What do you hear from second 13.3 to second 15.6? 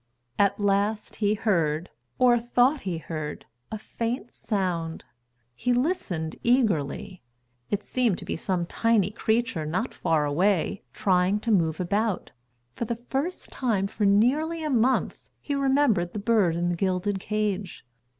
time for nearly a month, he